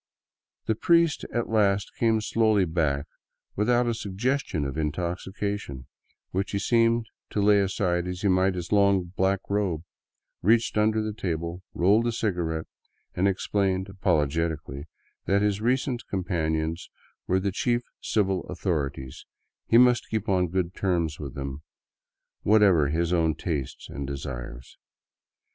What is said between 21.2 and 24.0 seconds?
them" whatever his own tastes